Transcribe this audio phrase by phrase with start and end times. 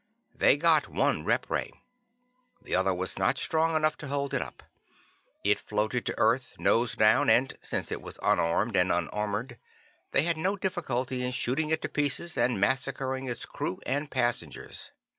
[0.33, 1.71] They got one rep ray.
[2.59, 4.63] The other was not strong enough to hold it up.
[5.43, 9.59] It floated to earth, nose down, and since it was unarmed and unarmored,
[10.11, 14.89] they had no difficulty in shooting it to pieces and massacring its crew and passengers.